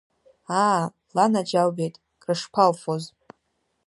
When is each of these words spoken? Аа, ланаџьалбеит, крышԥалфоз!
Аа, 0.63 0.81
ланаџьалбеит, 1.15 1.95
крышԥалфоз! 2.21 3.03